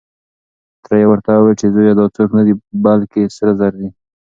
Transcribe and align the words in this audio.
تره 0.83 0.97
يې 1.01 1.05
ورته 1.09 1.29
وويل 1.33 1.57
چې 1.61 1.67
زويه 1.73 1.93
دا 1.99 2.05
څوک 2.15 2.29
نه 2.37 2.43
دی، 2.47 2.53
بلکې 2.83 3.21
سره 3.37 3.51
زر 3.59 3.73
دي. 3.79 3.89